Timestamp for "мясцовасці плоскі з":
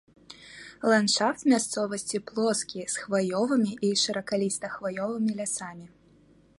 1.53-3.05